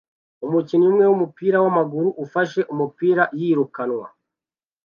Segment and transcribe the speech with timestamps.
[0.45, 4.05] Umukinnyi umwe wumupira wamaguru ufashe umupira yirukanwa